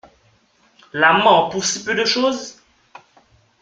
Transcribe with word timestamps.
La 0.93 1.13
mort 1.13 1.49
pour 1.51 1.63
si 1.63 1.83
peu 1.83 1.93
de 1.93 2.05
chose! 2.05 2.55